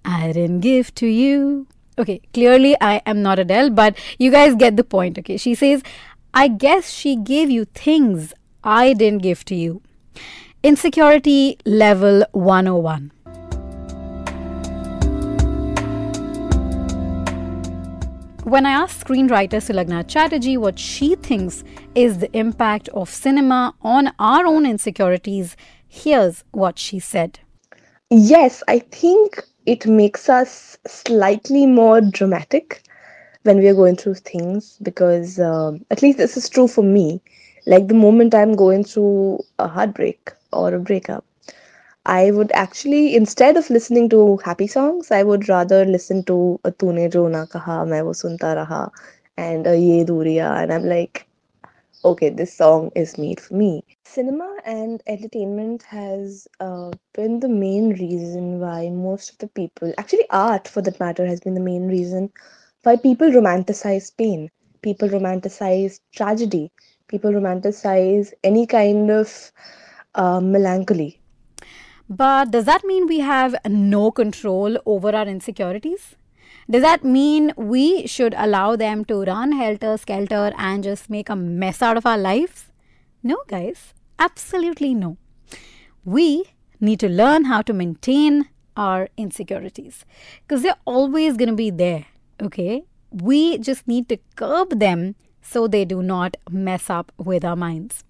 I 0.05 0.31
didn't 0.31 0.61
give 0.61 0.95
to 0.95 1.09
you. 1.09 1.67
Okay, 1.99 2.21
clearly 2.33 2.77
I 2.81 3.03
am 3.05 3.21
not 3.21 3.41
Adele, 3.41 3.71
but 3.71 3.99
you 4.21 4.31
guys 4.31 4.55
get 4.55 4.77
the 4.77 4.85
point. 4.85 5.19
Okay, 5.19 5.37
she 5.39 5.57
says, 5.57 5.83
I 6.33 6.47
guess 6.47 6.89
she 6.93 7.17
gave 7.17 7.51
you 7.51 7.65
things 7.65 8.33
I 8.63 8.93
didn't 8.93 9.23
give 9.23 9.45
to 9.47 9.57
you. 9.57 9.83
Insecurity 10.63 11.59
level 11.67 12.25
101. 12.31 13.11
When 18.49 18.65
I 18.65 18.71
asked 18.71 19.07
screenwriter 19.07 19.61
Sulagna 19.61 20.09
Chatterjee 20.09 20.57
what 20.57 20.79
she 20.79 21.17
thinks 21.17 21.65
is 21.95 22.17
the 22.17 22.35
impact 22.35 22.89
of 22.95 23.11
cinema 23.11 23.75
on 23.83 24.11
our 24.19 24.47
own 24.47 24.65
insecurities, 24.65 25.55
here's 25.87 26.45
what 26.53 26.79
she 26.79 26.99
said. 26.99 27.41
Yes, 28.09 28.63
I 28.67 28.79
think 28.79 29.43
it 29.67 29.87
makes 29.87 30.31
us 30.31 30.79
slightly 30.87 31.67
more 31.67 32.01
dramatic. 32.01 32.83
when 33.43 33.59
we 33.59 33.69
are 33.69 33.75
going 33.75 33.97
through 33.97 34.15
things 34.15 34.79
because 34.83 35.39
um, 35.39 35.85
at 35.91 36.03
least 36.03 36.19
this 36.19 36.37
is 36.37 36.49
true 36.49 36.69
for 36.69 36.83
me 36.83 37.21
like 37.67 37.87
the 37.89 37.95
moment 37.95 38.35
i'm 38.35 38.55
going 38.55 38.83
through 38.85 39.39
a 39.59 39.69
heartbreak 39.69 40.33
or 40.53 40.75
a 40.75 40.81
breakup 40.81 41.25
i 42.07 42.31
would 42.31 42.51
actually 42.53 43.15
instead 43.17 43.57
of 43.57 43.71
listening 43.71 44.09
to 44.09 44.37
happy 44.45 44.67
songs 44.67 45.11
i 45.11 45.23
would 45.23 45.49
rather 45.49 45.85
listen 45.85 46.23
to 46.25 46.59
a 46.65 46.71
tune 46.71 47.09
jo 47.11 47.27
na 47.29 47.45
kaha 47.47 47.77
main 47.93 48.05
wo 48.07 48.13
sunta 48.23 48.55
raha 48.61 48.83
and 49.37 49.67
ye 49.67 50.05
duriya. 50.05 50.49
And 50.63 50.73
i'm 50.73 50.85
like 50.85 51.27
okay 52.05 52.29
this 52.31 52.55
song 52.55 52.91
is 52.95 53.19
made 53.19 53.41
for 53.41 53.55
me. 53.55 53.85
Cinema 54.05 54.59
and 54.65 55.03
entertainment 55.07 55.83
has 55.85 56.47
uh, 56.61 56.91
been 57.15 57.41
the 57.41 57.49
main 57.49 57.91
reason 57.91 58.61
why 58.61 58.89
most 58.91 59.31
of 59.33 59.39
the 59.39 59.49
people 59.49 59.93
actually 59.99 60.27
art 60.31 60.69
for 60.69 60.83
that 60.83 60.99
matter 61.01 61.27
has 61.27 61.41
been 61.41 61.55
the 61.55 61.61
main 61.71 61.89
reason 61.89 62.31
why 62.83 62.97
people 62.97 63.29
romanticize 63.31 64.17
pain, 64.17 64.51
people 64.83 65.09
romanticize 65.09 66.01
tragedy, 66.15 66.71
people 67.09 67.31
romanticize 67.33 68.33
any 68.45 68.67
kind 68.67 69.11
of 69.11 69.53
uh, 70.15 70.41
melancholy. 70.41 71.21
But 72.09 72.51
does 72.51 72.65
that 72.65 72.85
mean 72.85 73.07
we 73.07 73.21
have 73.21 73.57
no 73.67 74.11
control 74.11 74.79
over 74.87 75.15
our 75.15 75.27
insecurities? 75.27 76.17
Does 76.71 76.83
that 76.83 77.05
mean 77.05 77.53
we 77.57 78.07
should 78.07 78.35
allow 78.37 78.77
them 78.77 79.05
to 79.07 79.23
run 79.23 79.53
helter 79.53 79.97
skelter 79.97 80.53
and 80.57 80.83
just 80.85 81.11
make 81.11 81.29
a 81.29 81.37
mess 81.37 81.83
out 81.83 81.97
of 81.97 82.07
our 82.07 82.19
lives? 82.19 82.67
No, 83.23 83.39
guys, 83.47 83.95
absolutely 84.19 84.95
no. 84.95 85.17
We 86.05 86.45
need 86.81 87.01
to 87.01 87.09
learn 87.09 87.45
how 87.45 87.63
to 87.63 87.73
maintain 87.73 88.49
our 88.77 89.09
insecurities 89.17 90.05
because 90.47 90.63
they're 90.63 90.77
always 90.85 91.37
going 91.37 91.49
to 91.49 91.55
be 91.55 91.71
there 91.71 92.07
okay? 92.43 92.85
We 93.11 93.59
just 93.59 93.87
need 93.89 94.09
to 94.09 94.19
curb 94.37 94.79
them 94.79 95.15
so 95.43 95.67
they 95.67 95.85
do 95.85 96.03
not 96.03 96.37
mess 96.51 96.91
up 96.91 97.13
with 97.17 97.45
our 97.45 97.57
minds. 97.57 98.05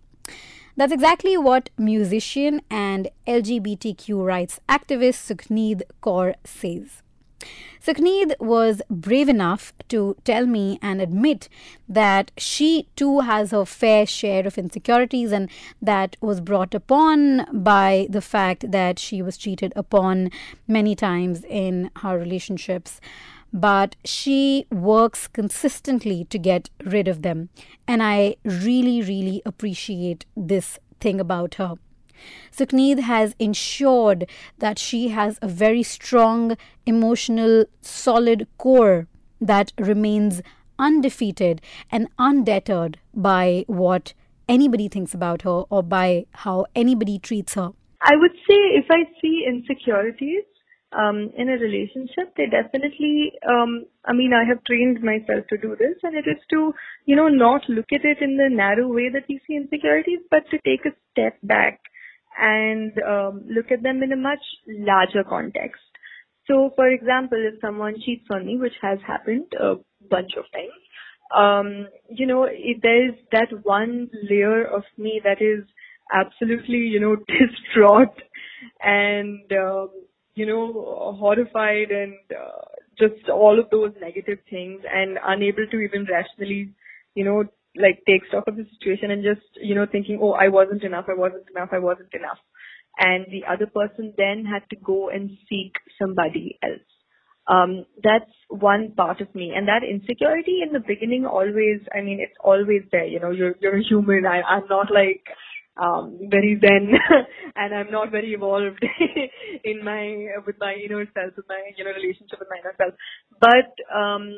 That's 0.79 0.93
exactly 0.93 1.37
what 1.37 1.71
musician 1.77 2.61
and 2.71 3.09
LGBTQ 3.27 4.25
rights 4.25 4.61
activist 4.69 5.27
Sukhneet 5.27 5.83
Kaur 6.01 6.35
says. 6.45 7.03
Sukhneet 7.85 8.39
was 8.39 8.81
brave 8.89 9.29
enough 9.29 9.73
to 9.89 10.17
tell 10.23 10.47
me 10.47 10.79
and 10.81 11.01
admit 11.01 11.49
that 11.89 12.31
she 12.39 12.87
too 12.95 13.21
has 13.21 13.51
her 13.51 13.65
fair 13.65 14.07
share 14.07 14.47
of 14.47 14.57
insecurities 14.57 15.33
and 15.33 15.51
that 15.83 16.17
was 16.21 16.41
brought 16.41 16.75
upon 16.75 17.47
by 17.53 18.07
the 18.09 18.21
fact 18.21 18.71
that 18.71 19.01
she 19.01 19.21
was 19.21 19.37
cheated 19.37 19.73
upon 19.75 20.31
many 20.69 20.95
times 20.95 21.43
in 21.49 21.91
her 22.03 22.17
relationships 22.17 23.01
but 23.53 23.97
she 24.05 24.67
works 24.71 25.27
consistently 25.27 26.25
to 26.25 26.39
get 26.39 26.71
rid 26.85 27.09
of 27.09 27.23
them. 27.23 27.49
And 27.87 28.03
I 28.03 28.37
really, 28.45 29.03
really 29.03 29.43
appreciate 29.45 30.27
this 30.37 30.79
thing 31.01 31.21
about 31.21 31.55
her. 31.55 31.75
Sukhneet 32.51 33.01
has 33.01 33.35
ensured 33.39 34.29
that 34.59 34.79
she 34.79 35.09
has 35.09 35.39
a 35.41 35.49
very 35.49 35.83
strong, 35.83 36.57
emotional, 36.85 37.65
solid 37.81 38.47
core 38.59 39.07
that 39.41 39.73
remains 39.79 40.43
undefeated 40.79 41.61
and 41.91 42.09
undeterred 42.19 42.99
by 43.15 43.65
what 43.67 44.15
anybody 44.49 44.89
thinks 44.89 45.15
about 45.15 45.43
her 45.43 45.65
or 45.71 45.83
by 45.83 46.27
how 46.33 46.67
anybody 46.75 47.19
treats 47.19 47.55
her. 47.55 47.71
I 48.03 48.17
would 48.17 48.33
say 48.49 48.57
if 48.75 48.87
I 48.91 49.05
see 49.21 49.45
insecurities, 49.47 50.45
um, 50.93 51.31
in 51.37 51.49
a 51.49 51.59
relationship, 51.59 52.35
they 52.37 52.47
definitely, 52.47 53.33
um, 53.49 53.85
I 54.05 54.13
mean, 54.13 54.33
I 54.33 54.49
have 54.49 54.65
trained 54.65 55.03
myself 55.03 55.47
to 55.51 55.59
do 55.59 55.77
this 55.79 55.97
and 56.03 56.15
it 56.15 56.29
is 56.29 56.43
to, 56.51 56.73
you 57.05 57.15
know, 57.15 57.29
not 57.29 57.69
look 57.69 57.87
at 57.93 58.05
it 58.05 58.19
in 58.23 58.37
the 58.37 58.49
narrow 58.49 58.89
way 58.89 59.11
that 59.13 59.25
we 59.29 59.41
see 59.47 59.57
insecurities, 59.57 60.21
but 60.31 60.45
to 60.51 60.59
take 60.65 60.87
a 60.87 60.97
step 61.13 61.37
back 61.43 61.81
and 62.39 62.93
um, 63.03 63.45
look 63.49 63.71
at 63.71 63.83
them 63.83 64.03
in 64.03 64.13
a 64.13 64.17
much 64.17 64.41
larger 64.67 65.25
context. 65.29 65.83
So, 66.47 66.73
for 66.75 66.89
example, 66.89 67.39
if 67.39 67.61
someone 67.61 68.01
cheats 68.05 68.27
on 68.31 68.47
me, 68.47 68.57
which 68.57 68.73
has 68.81 68.99
happened 69.07 69.53
a 69.61 69.75
bunch 70.09 70.33
of 70.39 70.45
times, 70.53 70.73
um, 71.37 71.89
you 72.09 72.27
know, 72.27 72.49
there's 72.83 73.15
that 73.33 73.49
one 73.65 74.09
layer 74.31 74.65
of 74.65 74.85
me 74.97 75.21
that 75.25 75.43
is 75.43 75.65
absolutely, 76.15 76.79
you 76.79 77.01
know, 77.01 77.17
distraught 77.29 78.15
and, 78.81 79.53
um, 79.53 79.91
you 80.39 80.47
know, 80.47 81.17
horrified 81.19 81.91
and 81.91 82.15
uh, 82.31 82.63
just 82.99 83.29
all 83.29 83.59
of 83.59 83.71
those 83.71 83.93
negative 84.01 84.39
things 84.49 84.83
and 84.93 85.19
unable 85.25 85.67
to 85.71 85.79
even 85.79 86.07
rationally, 86.11 86.73
you 87.15 87.25
know, 87.25 87.45
like 87.77 88.03
take 88.07 88.23
stock 88.29 88.45
of 88.47 88.57
the 88.57 88.67
situation 88.79 89.11
and 89.11 89.23
just, 89.23 89.47
you 89.61 89.75
know, 89.75 89.87
thinking, 89.91 90.19
oh, 90.23 90.33
I 90.33 90.49
wasn't 90.49 90.85
enough, 90.85 91.07
I 91.09 91.19
wasn't 91.19 91.51
enough, 91.51 91.71
I 91.73 91.79
wasn't 91.79 92.15
enough. 92.15 92.39
And 92.99 93.27
the 93.31 93.43
other 93.51 93.67
person 93.67 94.15
then 94.17 94.45
had 94.45 94.63
to 94.71 94.77
go 94.77 95.11
and 95.11 95.31
seek 95.49 95.75
somebody 96.01 96.59
else. 96.63 96.87
Um, 97.47 97.87
that's 98.03 98.31
one 98.49 98.93
part 98.97 99.21
of 99.21 99.35
me. 99.35 99.53
And 99.57 99.69
that 99.69 99.83
insecurity 99.89 100.61
in 100.63 100.73
the 100.73 100.85
beginning 100.87 101.25
always, 101.25 101.81
I 101.97 102.03
mean, 102.03 102.21
it's 102.21 102.37
always 102.43 102.83
there. 102.93 103.07
You 103.07 103.21
know, 103.21 103.31
you're, 103.31 103.55
you're 103.61 103.79
a 103.79 103.85
human. 103.85 104.27
I, 104.27 104.43
I'm 104.43 104.67
not 104.69 104.91
like, 104.93 105.25
um, 105.79 106.19
very 106.31 106.59
zen 106.61 106.93
and 107.57 107.75
I'm 107.75 107.91
not 107.91 108.11
very 108.11 108.33
evolved 108.33 108.85
in 109.65 109.85
my 109.85 110.29
with 110.47 110.57
my 110.61 110.75
inner 110.75 111.05
self, 111.15 111.37
with 111.37 111.47
my 111.49 111.71
you 111.77 111.85
know 111.85 111.93
relationship 111.93 112.39
with 112.39 112.49
my 112.51 112.59
inner 112.59 112.75
self. 112.79 112.95
But 113.41 113.73
um, 113.95 114.35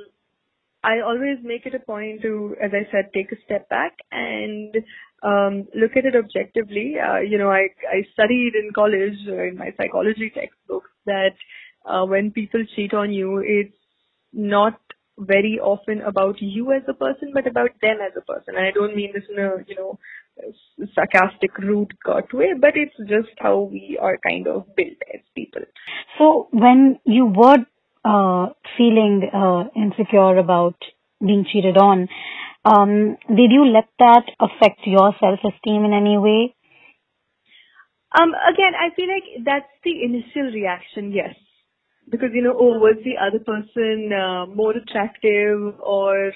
I 0.82 1.00
always 1.00 1.38
make 1.42 1.66
it 1.66 1.75
a 1.75 1.78
point 1.78 2.23
to, 2.23 2.56
as 2.62 2.70
I 2.73 2.90
said, 2.90 3.11
take 3.12 3.32
a 3.32 3.42
step 3.44 3.68
back 3.68 3.92
and 4.11 4.75
um, 5.23 5.68
look 5.75 5.92
at 5.97 6.06
it 6.06 6.16
objectively. 6.16 6.94
Uh, 6.99 7.18
you 7.20 7.38
know, 7.38 7.50
I 7.50 7.68
I 7.88 8.02
studied 8.14 8.52
in 8.54 8.73
college 8.75 9.18
uh, 9.28 9.42
in 9.44 9.56
my 9.59 9.75
psychology 9.76 10.32
textbooks 10.35 10.90
that 11.06 11.35
uh, 11.85 12.06
when 12.06 12.30
people 12.30 12.64
cheat 12.75 12.94
on 12.94 13.12
you, 13.12 13.42
it's 13.44 13.76
not 14.32 14.80
very 15.18 15.59
often 15.61 16.00
about 16.00 16.37
you 16.40 16.73
as 16.73 16.82
a 16.88 16.94
person, 16.94 17.30
but 17.35 17.47
about 17.47 17.70
them 17.82 17.99
as 18.00 18.12
a 18.16 18.23
person. 18.23 18.56
And 18.56 18.66
I 18.66 18.70
don't 18.70 18.97
mean 18.97 19.12
this 19.12 19.25
in 19.30 19.38
a 19.38 19.56
you 19.66 19.76
know 19.76 19.99
sarcastic, 20.94 21.56
rude, 21.59 21.92
curt 22.04 22.32
way, 22.32 22.52
but 22.59 22.73
it's 22.75 22.97
just 23.09 23.35
how 23.38 23.61
we 23.61 23.99
are 24.00 24.18
kind 24.26 24.47
of 24.47 24.66
built 24.76 24.99
as 25.14 25.20
people. 25.35 25.62
So 26.18 26.49
when 26.52 26.99
you 27.04 27.26
were 27.26 27.59
uh, 28.04 28.52
feeling 28.76 29.28
uh, 29.32 29.64
insecure 29.76 30.37
about 30.38 30.76
being 31.20 31.44
cheated 31.50 31.76
on, 31.76 32.09
um, 32.64 33.16
did 33.28 33.52
you 33.52 33.64
let 33.66 33.88
that 33.99 34.25
affect 34.38 34.80
your 34.85 35.14
self-esteem 35.20 35.85
in 35.85 35.92
any 35.92 36.18
way? 36.18 36.54
Um, 38.18 38.30
again, 38.30 38.73
I 38.75 38.94
feel 38.94 39.06
like 39.06 39.44
that's 39.44 39.73
the 39.85 40.02
initial 40.02 40.52
reaction, 40.52 41.12
yes. 41.12 41.35
Because, 42.11 42.30
you 42.35 42.42
know, 42.42 42.56
oh, 42.59 42.78
was 42.78 42.97
the 43.04 43.16
other 43.16 43.38
person 43.38 44.11
uh, 44.12 44.47
more 44.47 44.73
attractive 44.73 45.78
or 45.80 46.32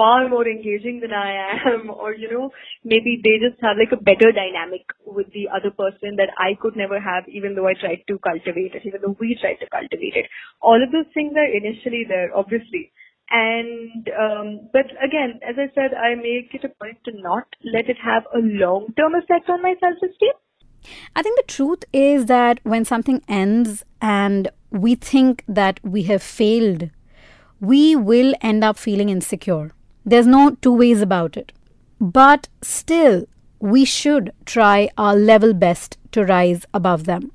far 0.00 0.30
more 0.30 0.48
engaging 0.48 1.00
than 1.00 1.12
I 1.12 1.30
am, 1.60 1.90
or 2.02 2.14
you 2.14 2.30
know, 2.32 2.50
maybe 2.84 3.20
they 3.22 3.36
just 3.44 3.60
have 3.62 3.76
like 3.76 3.92
a 3.92 4.02
better 4.02 4.32
dynamic 4.32 4.84
with 5.04 5.26
the 5.36 5.48
other 5.54 5.70
person 5.70 6.16
that 6.16 6.32
I 6.38 6.56
could 6.60 6.74
never 6.74 6.98
have, 6.98 7.28
even 7.28 7.54
though 7.54 7.68
I 7.68 7.74
tried 7.74 8.04
to 8.08 8.18
cultivate 8.18 8.74
it, 8.74 8.86
even 8.86 9.02
though 9.02 9.16
we 9.20 9.36
tried 9.40 9.60
to 9.60 9.68
cultivate 9.68 10.16
it. 10.16 10.26
All 10.62 10.82
of 10.82 10.90
those 10.90 11.10
things 11.12 11.36
are 11.36 11.50
initially 11.60 12.04
there, 12.08 12.30
obviously. 12.34 12.92
And 13.30 14.08
um, 14.18 14.46
but 14.72 14.86
again, 15.04 15.38
as 15.48 15.56
I 15.64 15.68
said, 15.74 15.92
I 15.94 16.14
make 16.14 16.54
it 16.54 16.64
a 16.64 16.72
point 16.82 16.98
to 17.04 17.12
not 17.20 17.44
let 17.62 17.90
it 17.90 17.98
have 18.02 18.24
a 18.34 18.40
long-term 18.40 19.14
effect 19.14 19.50
on 19.50 19.62
my 19.62 19.74
self-esteem. 19.80 20.32
I 21.14 21.22
think 21.22 21.36
the 21.36 21.52
truth 21.52 21.84
is 21.92 22.24
that 22.26 22.58
when 22.62 22.86
something 22.86 23.22
ends 23.28 23.84
and 24.00 24.48
we 24.70 24.94
think 24.94 25.44
that 25.46 25.78
we 25.84 26.04
have 26.04 26.22
failed, 26.22 26.88
we 27.60 27.94
will 27.94 28.32
end 28.40 28.64
up 28.64 28.78
feeling 28.78 29.10
insecure 29.10 29.72
there's 30.04 30.26
no 30.26 30.56
two 30.62 30.72
ways 30.72 31.00
about 31.00 31.36
it. 31.36 31.52
But 32.00 32.48
still, 32.62 33.26
we 33.58 33.84
should 33.84 34.32
try 34.46 34.88
our 34.96 35.14
level 35.14 35.52
best 35.52 35.98
to 36.12 36.24
rise 36.24 36.64
above 36.72 37.04
them. 37.04 37.30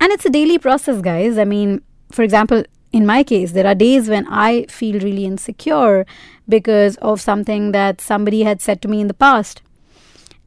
And 0.00 0.12
it's 0.12 0.24
a 0.24 0.30
daily 0.30 0.58
process, 0.58 1.02
guys. 1.02 1.38
I 1.38 1.44
mean, 1.44 1.82
for 2.10 2.22
example, 2.22 2.64
in 2.92 3.04
my 3.04 3.22
case, 3.22 3.52
there 3.52 3.66
are 3.66 3.74
days 3.74 4.08
when 4.08 4.26
I 4.28 4.64
feel 4.66 4.98
really 5.00 5.26
insecure 5.26 6.06
because 6.48 6.96
of 6.96 7.20
something 7.20 7.72
that 7.72 8.00
somebody 8.00 8.42
had 8.44 8.62
said 8.62 8.80
to 8.82 8.88
me 8.88 9.00
in 9.00 9.08
the 9.08 9.14
past. 9.14 9.60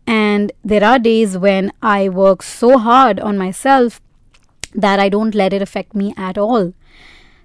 And 0.08 0.52
there 0.64 0.84
are 0.84 0.98
days 0.98 1.38
when 1.38 1.72
I 1.82 2.10
work 2.10 2.42
so 2.42 2.80
hard 2.80 3.20
on 3.20 3.38
myself 3.38 4.02
that 4.74 5.00
I 5.00 5.10
don't 5.10 5.36
let 5.36 5.54
it 5.54 5.62
affect 5.62 5.94
me 5.94 6.14
at 6.18 6.38
all. 6.38 6.74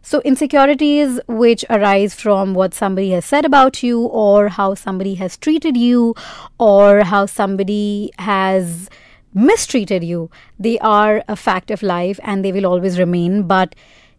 So, 0.09 0.21
insecurities 0.21 1.19
which 1.27 1.65
arise 1.69 2.15
from 2.15 2.55
what 2.55 2.75
somebody 2.75 3.11
has 3.11 3.25
said 3.25 3.45
about 3.45 3.83
you, 3.83 4.03
or 4.03 4.47
how 4.47 4.75
somebody 4.75 5.17
has 5.17 5.37
treated 5.37 5.77
you, 5.77 6.15
or 6.61 7.03
how 7.03 7.27
somebody 7.27 8.13
has 8.21 8.89
mistreated 9.35 10.05
you, 10.05 10.31
they 10.61 10.79
are 10.79 11.25
a 11.27 11.35
fact 11.35 11.73
of 11.73 11.83
life 11.83 12.21
and 12.23 12.45
they 12.45 12.53
will 12.53 12.67
always 12.67 13.01
remain. 13.01 13.49
But 13.49 13.75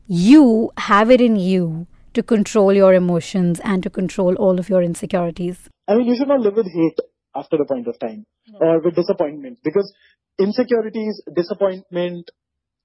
you 0.08 0.74
have 0.78 1.10
it 1.10 1.22
in 1.22 1.38
you 1.38 1.88
to 2.16 2.22
control 2.22 2.74
your 2.74 2.94
emotions 2.94 3.62
and 3.64 3.82
to 3.84 3.90
control 3.90 4.36
all 4.36 4.60
of 4.60 4.68
your 4.68 4.84
insecurities. 4.84 5.70
I 5.88 5.96
mean, 5.96 6.08
you 6.08 6.18
should 6.18 6.28
not 6.28 6.42
live 6.42 6.56
with 6.56 6.70
hate 6.70 7.00
after 7.34 7.56
a 7.56 7.66
point 7.66 7.88
of 7.88 7.98
time 7.98 8.26
or 8.60 8.82
with 8.82 8.96
disappointment 8.96 9.60
because 9.64 9.94
insecurities, 10.38 11.22
disappointment, 11.34 12.30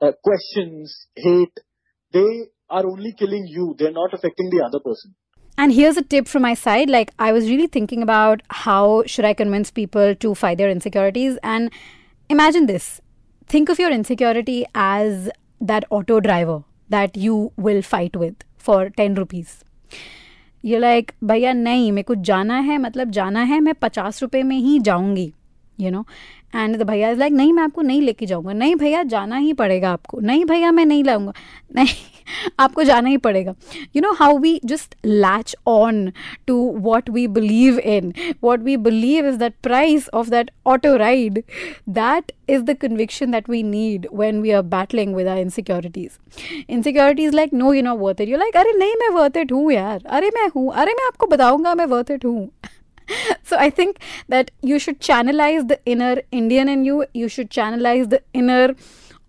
uh, 0.01 0.13
questions, 0.23 1.09
hate, 1.17 1.59
they 2.13 2.47
are 2.72 2.86
only 2.86 3.14
killing 3.14 3.48
you. 3.48 3.76
They're 3.78 3.92
not 3.92 4.14
affecting 4.14 4.50
the 4.50 4.64
other 4.66 4.80
person. 4.80 5.16
And 5.58 5.74
here's 5.74 5.98
a 5.98 6.04
tip 6.04 6.28
from 6.28 6.44
my 6.44 6.54
side. 6.54 6.90
Like 6.90 7.12
I 7.18 7.32
was 7.32 7.50
really 7.50 7.68
thinking 7.68 8.04
about 8.04 8.42
how 8.50 9.04
should 9.06 9.26
I 9.26 9.34
convince 9.34 9.72
people 9.72 10.14
to 10.16 10.36
fight 10.36 10.58
their 10.60 10.70
insecurities 10.70 11.38
and 11.44 11.72
imagine 12.30 12.68
this. 12.68 13.02
Think 13.48 13.70
of 13.70 13.80
your 13.80 13.92
insecurity 13.92 14.66
as 14.76 15.30
that 15.62 15.86
auto 15.90 16.20
driver 16.20 16.64
that 16.90 17.18
you 17.18 17.52
will 17.58 17.82
fight 17.82 18.16
with 18.16 18.36
for 18.58 18.90
10 18.90 19.16
rupees. 19.16 19.64
You're 20.64 20.82
like 20.82 21.14
भैया 21.24 21.54
नहीं 21.54 21.92
मेरे 21.92 22.04
को 22.04 22.16
जाना 22.30 22.60
है 22.68 22.78
मतलब 22.78 23.12
जाना 23.18 23.42
है 23.50 23.60
मैं 23.60 23.74
पचास 23.82 24.22
रुपए 24.22 24.42
में 24.44 24.58
ही 24.58 24.80
जाऊंगी 24.88 25.32
यू 25.80 25.92
नो 25.92 26.06
एंड 26.56 26.78
द 26.78 26.84
भैया 26.88 27.10
इज 27.12 27.20
लाइक 27.20 27.34
नहीं 27.34 27.54
मैं 27.54 27.64
आपको 27.64 27.82
नहीं 27.82 28.02
लेके 28.02 28.26
जाऊंगा 28.26 28.54
नहीं 28.54 28.76
भैया 28.76 29.04
जाना 29.14 29.38
ही 29.38 29.54
पड़ेगा 29.62 29.92
आपको 29.92 30.20
नहीं 30.20 30.46
भैया 30.46 30.72
मैं 30.72 30.86
नहीं 30.86 31.04
लाऊंगा 31.04 31.34
नहीं 31.76 32.11
आपको 32.61 32.83
जाना 32.83 33.09
ही 33.09 33.17
पड़ेगा। 33.17 33.55
You 33.97 34.03
know 34.03 34.13
how 34.13 34.39
we 34.39 34.61
just 34.65 34.95
latch 35.07 35.57
on 35.67 36.13
to 36.47 36.57
what 36.77 37.11
we 37.11 37.27
believe 37.29 37.79
in 37.79 38.13
what 38.45 38.61
we 38.61 38.77
believe 38.77 39.29
is 39.29 39.37
that 39.37 39.55
price 39.63 40.09
of 40.15 40.31
that 40.31 40.51
auto 40.67 40.97
ride 40.97 41.43
that 41.89 42.33
is 42.49 42.63
the 42.63 42.77
conviction 42.77 43.31
that 43.31 43.49
we 43.51 43.63
need 43.63 44.07
when 44.15 44.41
we 44.43 44.51
are 44.51 44.63
battling 44.63 45.15
with 45.15 45.29
our 45.29 45.39
insecurities 45.39 46.19
insecurities 46.71 47.35
like 47.35 47.55
no 47.55 47.73
you 47.73 47.83
know 47.83 47.97
worth 47.97 48.21
it 48.21 48.29
you 48.29 48.37
like 48.37 48.57
अरे 48.57 48.73
नहीं 48.79 48.95
मैं 49.01 49.09
worth 49.09 49.37
it 49.37 49.53
हूँ 49.53 49.73
यार। 49.73 50.03
अरे 50.07 50.31
मैं 50.35 50.49
हूँ। 50.57 50.73
अरे 50.73 50.93
मैं 50.93 51.07
आपको 51.07 51.27
बताऊँगा 51.27 51.75
मैं 51.75 51.87
वर्थ 51.87 52.11
इट 52.11 52.25
हूँ. 52.25 52.51
So 53.51 53.57
I 53.59 53.69
think 53.71 53.97
that 54.29 54.51
you 54.63 54.79
should 54.79 55.01
channelize 55.01 55.67
the 55.69 55.79
inner 55.85 56.23
Indian 56.31 56.69
in 56.69 56.85
you. 56.85 57.05
You 57.21 57.29
should 57.29 57.51
channelize 57.51 58.11
the 58.11 58.21
inner 58.33 58.75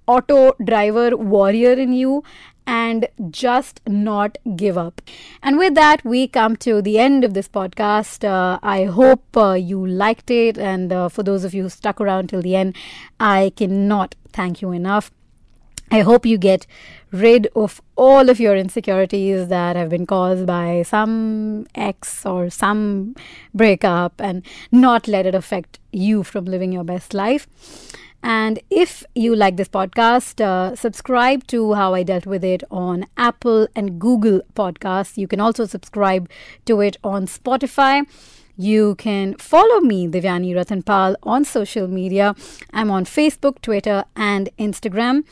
auto 0.08 0.38
driver 0.64 1.18
warrior 1.18 1.74
in 1.86 1.94
you, 1.94 2.24
and 2.66 3.08
just 3.30 3.82
not 3.88 4.38
give 4.56 4.78
up. 4.78 5.02
And 5.42 5.58
with 5.58 5.76
that, 5.76 6.04
we 6.06 6.28
come 6.28 6.56
to 6.58 6.82
the 6.82 7.00
end 7.00 7.24
of 7.24 7.34
this 7.34 7.48
podcast. 7.48 8.28
Uh, 8.28 8.60
I 8.64 8.86
hope 8.86 9.36
uh, 9.36 9.54
you 9.54 9.86
liked 9.86 10.32
it. 10.32 10.58
And 10.58 10.92
uh, 10.92 11.10
for 11.10 11.24
those 11.24 11.44
of 11.44 11.54
you 11.54 11.64
who 11.64 11.70
stuck 11.70 12.00
around 12.00 12.30
till 12.30 12.42
the 12.42 12.56
end, 12.56 12.76
I 13.20 13.52
cannot 13.56 14.16
thank 14.32 14.62
you 14.62 14.72
enough. 14.72 15.12
I 15.92 16.00
hope 16.02 16.26
you 16.26 16.40
get 16.40 16.66
rid 17.12 17.48
of 17.56 17.80
all 17.96 18.30
of 18.30 18.40
your 18.40 18.56
insecurities 18.56 19.50
that 19.50 19.76
have 19.76 19.90
been 19.90 20.08
caused 20.08 20.48
by 20.48 20.82
some 20.82 21.68
ex 21.76 22.26
or 22.26 22.50
some 22.50 23.16
breakup 23.54 24.20
and 24.20 24.44
not 24.72 25.08
let 25.08 25.28
it 25.28 25.36
affect 25.36 25.80
you 25.92 26.24
from 26.24 26.46
living 26.46 26.72
your 26.72 26.84
best 26.84 27.14
life. 27.14 27.48
And 28.24 28.60
if 28.70 29.04
you 29.14 29.36
like 29.36 29.58
this 29.58 29.68
podcast, 29.68 30.40
uh, 30.40 30.78
subscribe 30.78 31.46
to 31.48 31.74
How 31.74 31.94
I 31.94 32.04
Dealt 32.04 32.26
with 32.26 32.44
It 32.44 32.64
on 32.72 33.06
Apple 33.18 33.68
and 33.76 34.00
Google 34.00 34.42
Podcasts. 34.56 35.18
You 35.18 35.28
can 35.28 35.42
also 35.42 35.66
subscribe 35.66 36.30
to 36.66 36.80
it 36.80 36.96
on 37.04 37.28
Spotify. 37.28 38.08
You 38.56 38.96
can 38.96 39.36
follow 39.36 39.82
me, 39.82 40.08
Devyani 40.08 40.54
Ratanpal, 40.54 41.16
on 41.24 41.44
social 41.44 41.88
media. 41.90 42.34
I'm 42.72 42.90
on 42.90 43.04
Facebook, 43.04 43.62
Twitter, 43.62 44.06
and 44.16 44.50
Instagram. 44.58 45.26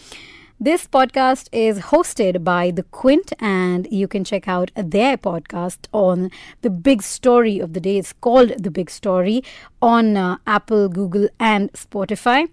This 0.63 0.85
podcast 0.85 1.49
is 1.51 1.79
hosted 1.79 2.43
by 2.43 2.69
The 2.69 2.83
Quint, 2.83 3.33
and 3.39 3.87
you 3.89 4.07
can 4.07 4.23
check 4.23 4.47
out 4.47 4.69
their 4.75 5.17
podcast 5.17 5.87
on 5.91 6.29
the 6.61 6.69
big 6.69 7.01
story 7.01 7.57
of 7.57 7.73
the 7.73 7.79
day. 7.79 7.97
It's 7.97 8.13
called 8.13 8.49
The 8.61 8.69
Big 8.69 8.91
Story 8.91 9.43
on 9.81 10.15
uh, 10.15 10.37
Apple, 10.45 10.87
Google, 10.87 11.29
and 11.39 11.73
Spotify. 11.73 12.47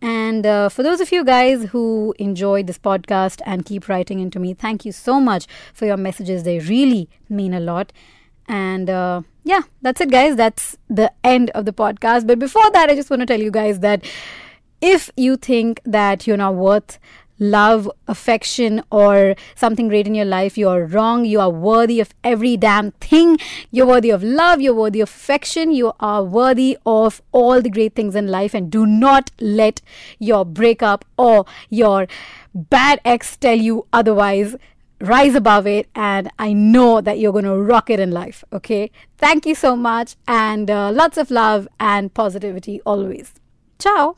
And 0.00 0.46
uh, 0.46 0.68
for 0.68 0.84
those 0.84 1.00
of 1.00 1.10
you 1.10 1.24
guys 1.24 1.64
who 1.70 2.14
enjoyed 2.20 2.68
this 2.68 2.78
podcast 2.78 3.40
and 3.44 3.66
keep 3.66 3.88
writing 3.88 4.20
into 4.20 4.38
me, 4.38 4.54
thank 4.54 4.84
you 4.84 4.92
so 4.92 5.18
much 5.18 5.48
for 5.74 5.86
your 5.86 5.96
messages. 5.96 6.44
They 6.44 6.60
really 6.60 7.08
mean 7.28 7.54
a 7.54 7.60
lot. 7.60 7.92
And 8.46 8.88
uh, 8.88 9.22
yeah, 9.42 9.62
that's 9.80 10.00
it, 10.00 10.12
guys. 10.12 10.36
That's 10.36 10.78
the 10.88 11.12
end 11.24 11.50
of 11.56 11.64
the 11.64 11.72
podcast. 11.72 12.24
But 12.24 12.38
before 12.38 12.70
that, 12.70 12.88
I 12.88 12.94
just 12.94 13.10
want 13.10 13.18
to 13.18 13.26
tell 13.26 13.40
you 13.40 13.50
guys 13.50 13.80
that 13.80 14.04
if 14.82 15.10
you 15.16 15.36
think 15.36 15.80
that 15.84 16.26
you're 16.26 16.36
not 16.36 16.56
worth 16.56 16.98
love, 17.42 17.90
affection, 18.06 18.82
or 18.90 19.34
something 19.54 19.88
great 19.88 20.06
in 20.06 20.14
your 20.14 20.24
life, 20.24 20.56
you 20.56 20.68
are 20.68 20.84
wrong. 20.84 21.24
You 21.24 21.40
are 21.40 21.50
worthy 21.50 22.00
of 22.00 22.14
every 22.24 22.56
damn 22.56 22.92
thing. 22.92 23.38
You're 23.70 23.86
worthy 23.86 24.10
of 24.10 24.22
love. 24.22 24.60
You're 24.60 24.74
worthy 24.74 25.00
of 25.00 25.08
affection. 25.08 25.72
You 25.72 25.92
are 26.00 26.22
worthy 26.22 26.78
of 26.86 27.20
all 27.32 27.60
the 27.60 27.68
great 27.68 27.94
things 27.94 28.14
in 28.14 28.28
life. 28.28 28.54
And 28.54 28.70
do 28.70 28.86
not 28.86 29.30
let 29.40 29.82
your 30.18 30.44
breakup 30.44 31.04
or 31.18 31.44
your 31.68 32.06
bad 32.54 33.00
ex 33.04 33.36
tell 33.36 33.58
you 33.58 33.86
otherwise. 33.92 34.56
Rise 35.00 35.34
above 35.34 35.66
it, 35.66 35.88
and 35.96 36.30
I 36.38 36.52
know 36.52 37.00
that 37.00 37.18
you're 37.18 37.32
going 37.32 37.44
to 37.44 37.58
rock 37.58 37.90
it 37.90 37.98
in 37.98 38.12
life. 38.12 38.44
Okay. 38.52 38.92
Thank 39.18 39.46
you 39.46 39.56
so 39.56 39.74
much, 39.74 40.14
and 40.28 40.70
uh, 40.70 40.92
lots 40.92 41.18
of 41.18 41.28
love 41.32 41.66
and 41.80 42.14
positivity 42.14 42.80
always. 42.86 43.34
Ciao. 43.80 44.16